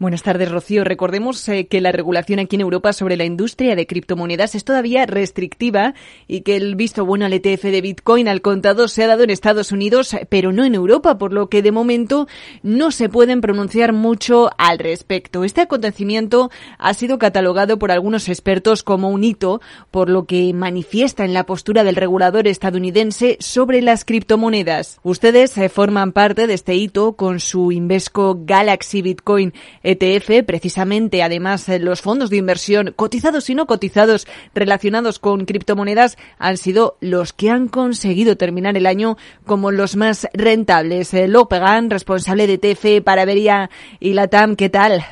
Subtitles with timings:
[0.00, 0.84] Buenas tardes, Rocío.
[0.84, 5.06] Recordemos eh, que la regulación aquí en Europa sobre la industria de criptomonedas es todavía
[5.06, 5.92] restrictiva
[6.28, 9.30] y que el visto bueno al ETF de Bitcoin al contado se ha dado en
[9.30, 12.28] Estados Unidos, pero no en Europa, por lo que de momento
[12.62, 15.42] no se pueden pronunciar mucho al respecto.
[15.42, 19.60] Este acontecimiento ha sido catalogado por algunos expertos como un hito,
[19.90, 25.00] por lo que manifiesta en la postura del regulador estadounidense sobre las criptomonedas.
[25.02, 29.52] Ustedes eh, forman parte de este hito con su Invesco Galaxy Bitcoin
[29.88, 36.18] ETF, precisamente además eh, los fondos de inversión cotizados y no cotizados relacionados con criptomonedas
[36.38, 41.14] han sido los que han conseguido terminar el año como los más rentables.
[41.14, 45.04] Eh, Lopegan, responsable de ETF para Beria y Latam, ¿qué tal?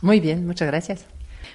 [0.00, 1.06] Muy bien, muchas gracias.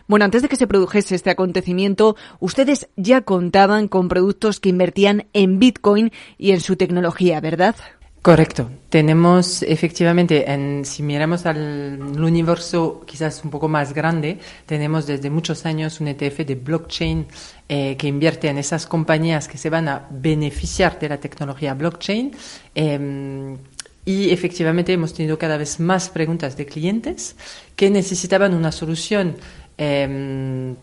[0.08, 5.28] Bueno, antes de que se produjese este acontecimiento, ustedes ya contaban con productos que invertían
[5.34, 7.76] en Bitcoin y en su tecnología, ¿verdad?
[8.24, 8.70] Correcto.
[8.88, 15.66] Tenemos efectivamente, en, si miramos al universo quizás un poco más grande, tenemos desde muchos
[15.66, 17.28] años un ETF de blockchain
[17.68, 22.32] eh, que invierte en esas compañías que se van a beneficiar de la tecnología blockchain.
[22.74, 23.58] Eh,
[24.06, 27.36] y efectivamente hemos tenido cada vez más preguntas de clientes
[27.76, 29.36] que necesitaban una solución
[29.78, 30.74] eh,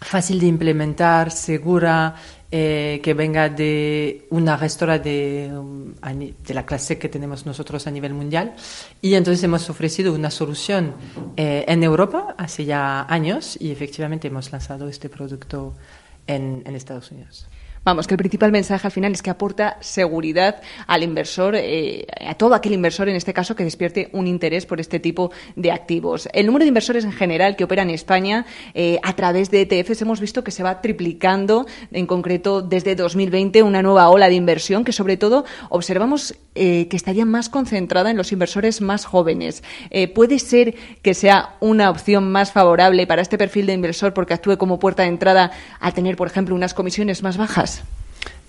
[0.00, 2.16] fácil de implementar, segura,
[2.54, 7.90] eh, que venga de una gestora de, um, de, la clase que tenemos nosotros a
[7.90, 8.54] nivel mundial.
[9.00, 10.94] Y entonces hemos ofrecido una solución
[11.38, 15.74] eh, en Europa hace ya años y efectivamente hemos lanzado este producto
[16.26, 17.48] en, en Estados Unidos.
[17.84, 22.34] Vamos, que el principal mensaje al final es que aporta seguridad al inversor, eh, a
[22.34, 26.28] todo aquel inversor en este caso que despierte un interés por este tipo de activos.
[26.32, 30.00] El número de inversores en general que operan en España eh, a través de ETFs
[30.00, 34.84] hemos visto que se va triplicando, en concreto desde 2020, una nueva ola de inversión
[34.84, 39.64] que sobre todo observamos eh, que estaría más concentrada en los inversores más jóvenes.
[40.14, 44.56] ¿Puede ser que sea una opción más favorable para este perfil de inversor porque actúe
[44.56, 47.71] como puerta de entrada a tener, por ejemplo, unas comisiones más bajas?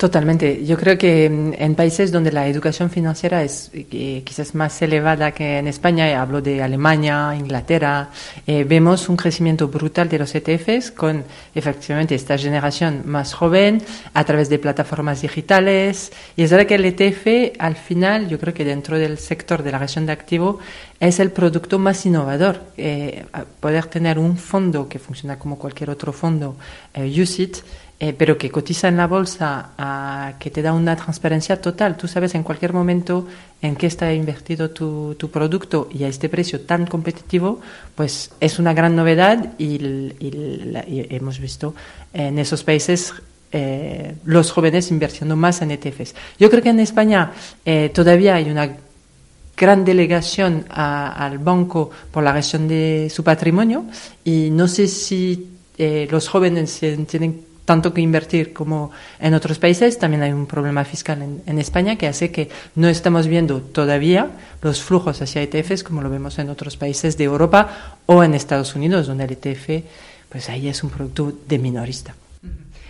[0.04, 0.66] Totalmente.
[0.66, 5.32] Yo creo que mm, en países donde la educación financiera es eh, quizás más elevada
[5.32, 8.10] que en España, hablo de Alemania, Inglaterra,
[8.46, 11.24] eh, vemos un crecimiento brutal de los ETFs con
[11.56, 13.82] efectivamente esta generación más joven
[14.14, 16.12] a través de plataformas digitales.
[16.36, 19.72] Y es verdad que el ETF, al final, yo creo que dentro del sector de
[19.72, 20.60] la gestión de activo,
[21.00, 22.62] es el producto más innovador.
[22.76, 23.26] Eh,
[23.62, 26.58] poder tener un fondo que funciona como cualquier otro fondo,
[26.94, 27.58] USIT,
[28.04, 31.96] eh, pero que cotiza en la bolsa, que te da una transparencia total.
[31.96, 33.26] Tú sabes en cualquier momento
[33.62, 37.62] en qué está invertido tu, tu producto y a este precio tan competitivo,
[37.96, 39.80] pues es una gran novedad y,
[41.16, 41.76] hemos visto
[42.12, 43.14] en esos países
[43.54, 46.14] eh, los jóvenes invirtiendo más en ETFs.
[46.38, 47.32] Yo creo que en España
[47.64, 48.70] eh, todavía hay una
[49.56, 53.86] gran delegación al banco por la gestión de su patrimonio
[54.26, 59.98] y no sé si los jóvenes tienen tanto que invertir como en otros países.
[59.98, 64.32] También hay un problema fiscal en, España que hace que no estamos viendo todavía
[64.62, 68.76] los flujos hacia ETFs como lo vemos en otros países de Europa o en Estados
[68.76, 69.86] Unidos, donde el ETF,
[70.30, 72.16] pues ahí es un producto de minorista.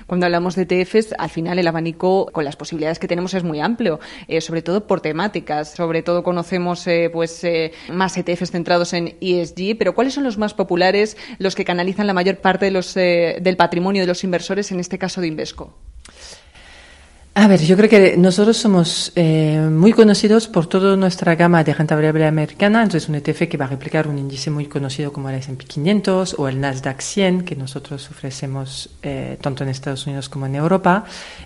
[0.08, 3.60] Cuando hablamos de ETFs, al final el abanico con las posibilidades que tenemos es muy
[3.60, 5.74] amplio, eh, sobre todo por temáticas.
[5.74, 10.38] Sobre todo conocemos eh, pues eh, más ETFs centrados en ESG, pero ¿cuáles son los
[10.38, 14.72] más populares, los que canalizan la mayor parte de los, del patrimonio de los inversores,
[14.72, 15.74] en este caso de Invesco?
[17.36, 21.74] A ver, yo creo que nosotros somos eh, muy conocidos por toda nuestra gama de
[21.74, 25.30] renta variable americana, entonces un ETF que va a replicar un índice muy conocido como
[25.30, 30.30] el S&P 500 o el Nasdaq 100 que nosotros ofrecemos eh, tanto en Estados Unidos
[30.30, 31.06] como en Europa,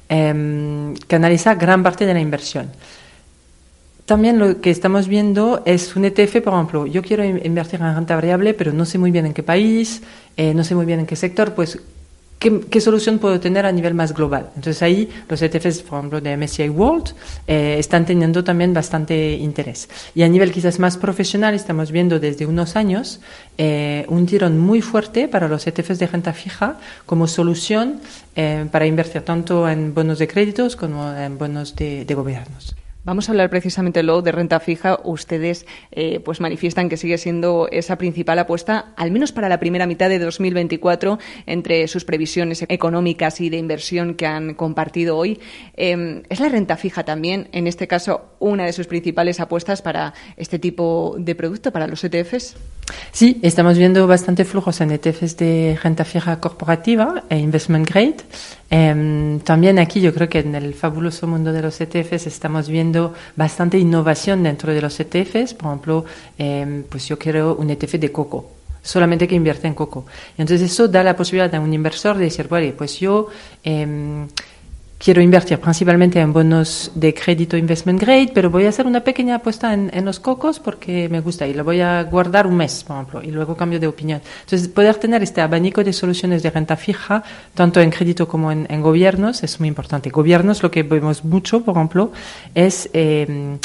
[0.10, 2.70] eh, canaliza gran parte de la inversión.
[4.06, 8.16] También lo que estamos viendo es un ETF, por ejemplo, yo quiero invertir en renta
[8.16, 10.02] variable, pero no sé muy bien en qué país,
[10.36, 11.80] eh, no sé muy bien en qué sector, pues
[12.40, 14.52] ¿Qué, solución puedo tener a nivel más global?
[14.56, 17.16] Entonces ahí los ETFs, por ejemplo, de MSCI World,
[17.48, 19.90] eh, están teniendo también bastante interés.
[20.14, 23.22] Y a nivel quizás más profesional, estamos viendo desde unos años
[23.58, 28.02] eh, un tirón muy fuerte para los ETFs de renta fija como solución
[28.36, 32.76] eh, para invertir tanto en bonos de créditos como en bonos de gobiernos.
[33.08, 35.00] Vamos a hablar precisamente luego de renta fija.
[35.06, 39.88] Ustedes eh, pues manifiestan que sigue siendo esa principal apuesta, al menos para la primera
[39.88, 45.40] mitad de 2024, entre sus previsiones económicas y de inversión que han compartido hoy.
[45.78, 50.14] Em, ¿Es la renta fija también, en este caso, una de sus principales apuestas para
[50.36, 52.58] este tipo de producto, para los ETFs?
[53.12, 58.18] Sí, estamos viendo bastante flujos en ETFs de renta fija corporativa e investment grade.
[58.70, 63.14] Em, también aquí yo creo que en el fabuloso mundo de los ETFs estamos viendo
[63.36, 65.54] bastante innovación dentro de los ETFs.
[65.54, 66.06] Por ejemplo,
[66.38, 68.52] em, pues yo quiero un ETF de coco
[68.82, 70.06] solamente que invierte en coco.
[70.38, 73.28] Entonces eso da la posibilidad a un inversor de decir, vale, pues yo
[73.64, 74.28] em,
[74.98, 79.36] quiero invertir principalmente en bonos de crédito investment grade, pero voy a hacer una pequeña
[79.36, 82.96] apuesta en, los cocos porque me gusta y lo voy a guardar un mes, por
[82.96, 84.22] ejemplo, y luego cambio de opinión.
[84.42, 87.24] Entonces, poder tener este abanico de soluciones de renta fija,
[87.54, 90.10] tanto en crédito como en, gobiernos, es muy importante.
[90.10, 92.12] Gobiernos, lo que vemos mucho, por ejemplo,
[92.56, 92.90] es...
[92.94, 93.58] Eh,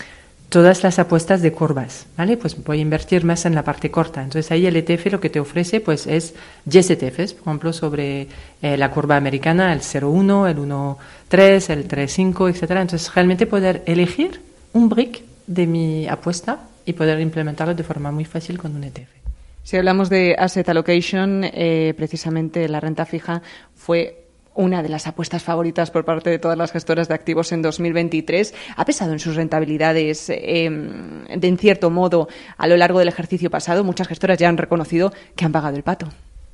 [0.53, 2.37] todas las apuestas de curvas, ¿vale?
[2.37, 4.23] Pues voy a invertir más en la parte corta.
[4.23, 6.35] Entonces ahí el ETF lo que te ofrece pues es
[6.67, 8.29] 10 ETFs, por ejemplo, sobre
[8.61, 12.83] eh, la curva americana, el 0,1, el 1,3, el 3,5, etcétera.
[12.83, 14.43] Entonces realmente poder elegir
[14.75, 19.09] un brick de mi apuesta y poder implementarlo de forma muy fácil con un ETF.
[19.63, 23.41] Si hablamos de asset allocation, eh, precisamente la renta fija
[23.75, 24.22] fue
[24.55, 28.55] una de las apuestas favoritas por parte de todas las gestoras de activos en 2023.
[28.77, 33.51] Ha pesado en sus rentabilidades, em, de en cierto modo, a lo largo del ejercicio
[33.51, 33.85] pasado.
[33.85, 36.09] Muchas gestoras ya han reconocido que han pagado el pato.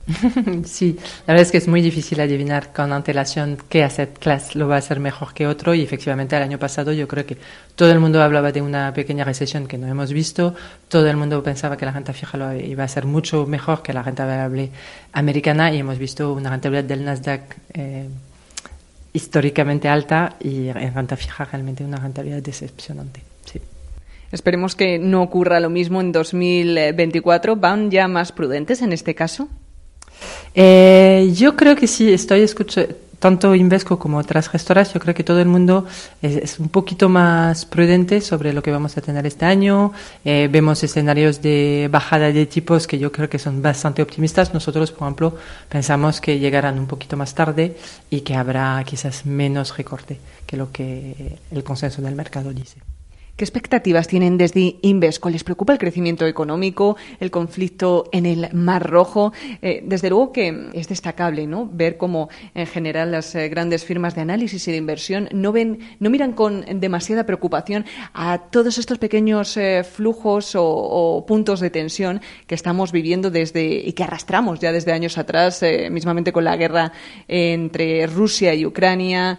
[0.64, 0.96] Sí,
[1.26, 4.76] la verdad es que es muy difícil adivinar con antelación qué asset class lo va
[4.76, 7.36] a hacer mejor que otro y efectivamente el año pasado yo creo que
[7.74, 10.54] todo el mundo hablaba de una pequeña recesión que no hemos visto,
[10.88, 13.92] todo el mundo pensaba que la renta fija lo iba a ser mucho mejor que
[13.92, 14.70] la renta variable
[15.12, 18.08] americana y hemos visto una rentabilidad del Nasdaq eh,
[19.12, 23.22] históricamente alta y en renta fija realmente una rentabilidad decepcionante.
[24.30, 27.56] Esperemos que no ocurra lo mismo en 2024.
[27.56, 29.48] ¿Van ya más prudentes en este caso?
[30.60, 35.22] Eh, yo creo que sí, estoy escuchando, tanto Invesco como otras gestoras, yo creo que
[35.22, 35.86] todo el mundo
[36.20, 39.92] es, un poquito más prudente sobre lo que vamos a tener este año.
[40.24, 44.52] Eh, vemos escenarios de bajada de tipos que yo creo que son bastante optimistas.
[44.52, 45.36] Nosotros, por ejemplo,
[45.68, 47.76] pensamos que llegarán un poquito más tarde
[48.10, 52.80] y que habrá quizás menos recorte que lo que el consenso del mercado dice.
[53.38, 55.30] ¿Qué expectativas tienen desde Invesco?
[55.30, 59.32] ¿Les preocupa el crecimiento económico, el conflicto en el Mar Rojo?
[59.62, 61.70] Eh, desde luego que es destacable ¿no?
[61.72, 65.78] ver cómo en general las eh, grandes firmas de análisis y de inversión no ven,
[66.00, 72.20] no miran con demasiada preocupación a todos estos pequeños eh, flujos o, puntos de tensión
[72.48, 76.90] que estamos viviendo desde y que arrastramos ya desde años atrás, mismamente con la guerra
[77.28, 79.38] entre Rusia y Ucrania,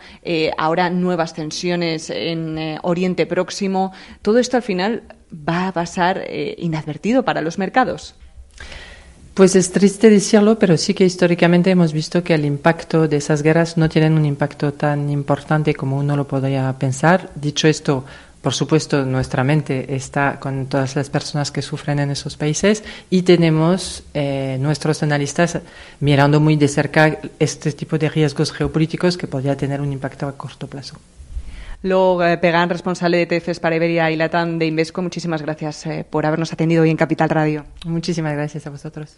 [0.57, 3.88] ahora nuevas tensiones en Oriente Próximo
[4.21, 8.15] todo esto al final va a pasar eh, inadvertido para los mercados.
[9.33, 13.41] Pues es triste decirlo, pero sí que históricamente hemos visto que el impacto de esas
[13.41, 17.29] guerras no tienen un impacto tan importante como uno lo podría pensar.
[17.35, 18.03] Dicho esto,
[18.41, 23.21] por supuesto, nuestra mente está con todas las personas que sufren en esos países y
[23.21, 25.59] tenemos eh, nuestros analistas
[25.99, 30.37] mirando muy de cerca este tipo de riesgos geopolíticos que podría tener un impacto a
[30.37, 30.97] corto plazo.
[31.81, 36.05] Luego, eh, Pegan, responsable de TFs para Iberia y Latam de Invesco, muchísimas gracias eh,
[36.09, 37.65] por habernos atendido hoy en Capital Radio.
[37.85, 39.17] Muchísimas gracias a vosotros.